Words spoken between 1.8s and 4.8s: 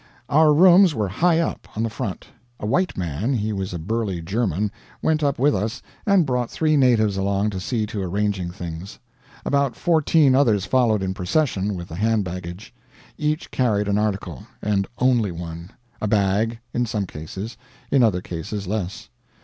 the front. A white man he was a burly German